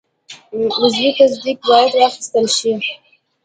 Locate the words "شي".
2.57-2.71